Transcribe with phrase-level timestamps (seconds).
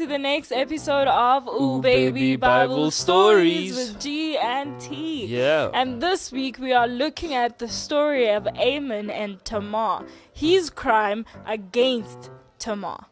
[0.00, 4.80] to the next episode of Ooh, Ooh, Baby, Baby Bible, Bible Stories with G and
[4.80, 5.26] T.
[5.26, 5.68] Yeah.
[5.74, 11.26] And this week we are looking at the story of Amon and Tamar, his crime
[11.44, 13.04] against Tamar.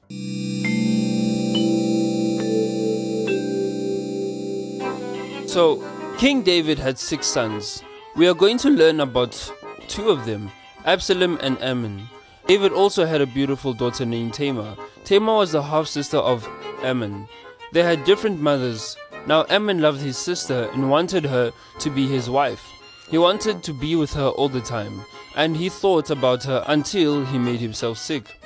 [5.47, 5.85] So,
[6.17, 7.83] King David had six sons.
[8.17, 9.53] We are going to learn about
[9.89, 10.51] two of them,
[10.87, 12.09] Absalom and Ammon.
[12.47, 14.75] David also had a beautiful daughter named Tamar.
[15.05, 16.49] Tamar was the half sister of
[16.83, 17.29] Ammon.
[17.73, 18.97] They had different mothers.
[19.27, 22.65] Now, Ammon loved his sister and wanted her to be his wife.
[23.11, 25.03] He wanted to be with her all the time,
[25.37, 28.39] and he thought about her until he made himself sick.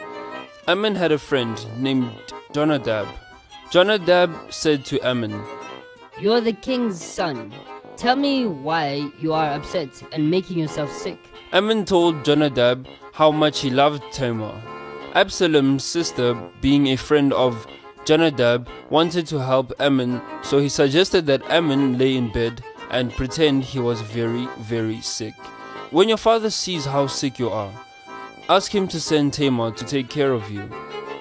[0.68, 2.12] Ammon had a friend named
[2.52, 3.09] Jonadab.
[3.70, 5.42] Jonadab said to Ammon,
[6.20, 7.52] You're the king's son.
[7.96, 11.18] Tell me why you are upset and making yourself sick.
[11.52, 14.54] Ammon told Jonadab how much he loved Tamar.
[15.14, 17.66] Absalom's sister, being a friend of
[18.04, 23.64] Jonadab, wanted to help Ammon, so he suggested that Ammon lay in bed and pretend
[23.64, 25.34] he was very, very sick.
[25.90, 27.73] When your father sees how sick you are,
[28.48, 30.68] ask him to send Tamar to take care of you.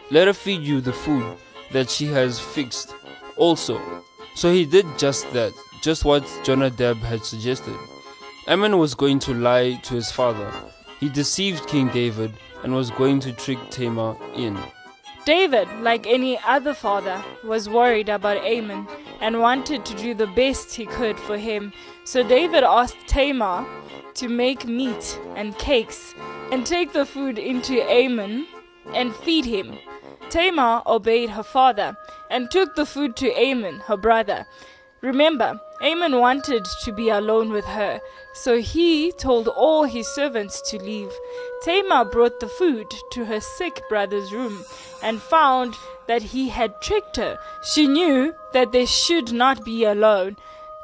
[0.10, 1.38] Let her feed you the food
[1.72, 2.94] that she has fixed
[3.38, 3.80] also.
[4.36, 7.76] So he did just that, just what Jonadab had suggested.
[8.48, 10.52] Ammon was going to lie to his father.
[11.00, 14.58] He deceived King David and was going to trick Tamar in.
[15.26, 18.88] David, like any other father, was worried about Amon
[19.20, 21.72] and wanted to do the best he could for him.
[22.06, 23.66] So David asked Tamar
[24.16, 26.16] to make meat and cakes
[26.52, 28.48] and take the food into Amon
[28.96, 29.78] and feed him.
[30.30, 31.96] Tamar obeyed her father
[32.30, 34.46] and took the food to Amon, her brother.
[35.02, 38.00] Remember, Amon wanted to be alone with her,
[38.34, 41.12] so he told all his servants to leave.
[41.64, 44.64] Tamar brought the food to her sick brother's room
[45.02, 45.76] and found
[46.08, 47.40] that he had tricked her.
[47.64, 50.38] She knew that they should not be alone.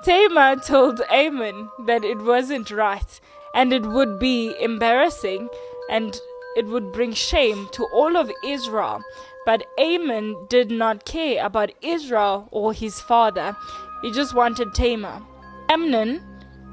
[0.03, 3.19] Tamar told Amon that it wasn't right
[3.53, 5.50] and it would be embarrassing
[5.90, 6.19] and
[6.56, 9.03] it would bring shame to all of Israel.
[9.46, 13.56] But Amon did not care about Israel or his father.
[14.02, 15.22] He just wanted Tamar.
[15.69, 16.22] Amnon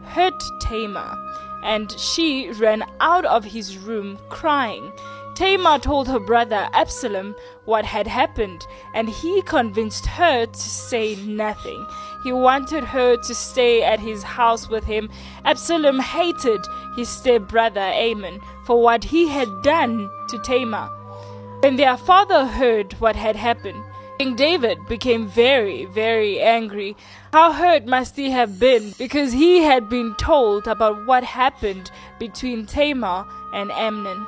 [0.05, 1.17] hurt Tamar,
[1.63, 4.93] and she ran out of his room crying.
[5.35, 7.35] Tamar told her brother Absalom
[7.65, 11.87] what had happened, and he convinced her to say nothing.
[12.23, 15.11] He wanted her to stay at his house with him.
[15.45, 16.65] Absalom hated
[16.97, 20.89] his stepbrother Amon for what he had done to Tamar.
[21.61, 23.83] When their father heard what had happened,
[24.25, 26.97] King David became very, very angry.
[27.35, 32.65] How hurt must he have been because he had been told about what happened between
[32.65, 34.27] Tamar and Amnon.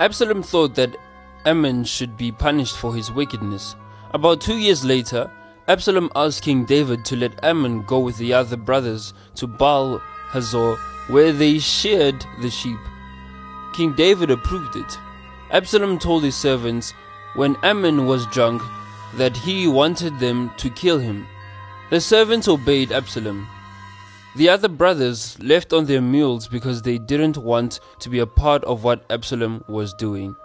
[0.00, 0.98] Absalom thought that
[1.46, 3.74] Amnon should be punished for his wickedness.
[4.12, 5.30] About two years later,
[5.66, 9.96] Absalom asked King David to let Ammon go with the other brothers to Baal
[10.28, 10.74] Hazor,
[11.06, 12.80] where they sheared the sheep.
[13.72, 14.98] King David approved it.
[15.52, 16.92] Absalom told his servants
[17.34, 18.60] when Ammon was drunk
[19.16, 21.26] that he wanted them to kill him.
[21.90, 23.48] The servants obeyed Absalom.
[24.36, 28.62] The other brothers left on their mules because they didn't want to be a part
[28.64, 30.36] of what Absalom was doing.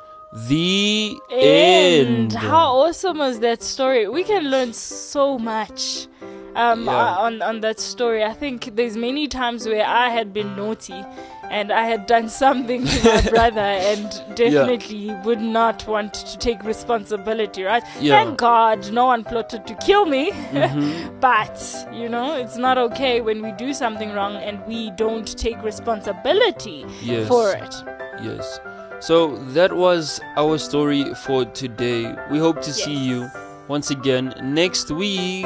[0.47, 2.34] The end.
[2.34, 4.07] How awesome was that story?
[4.07, 6.07] We can learn so much
[6.56, 6.91] um, Yeah.
[6.91, 8.24] uh, on on that story.
[8.24, 11.03] I think there's many times where I had been naughty
[11.52, 16.63] and I had done something to my brother and definitely would not want to take
[16.63, 17.84] responsibility, right?
[18.00, 18.24] Yeah.
[18.24, 20.31] Thank God no one plotted to kill me.
[20.31, 21.19] Mhm.
[21.19, 21.58] but,
[21.94, 26.86] you know, it's not okay when we do something wrong and we don't take responsibility
[27.02, 27.28] Yes.
[27.28, 27.75] for it.
[28.22, 28.59] Yes.
[29.00, 32.16] So that was our story for today.
[32.31, 33.28] We hope to see you
[33.68, 35.45] once again next week.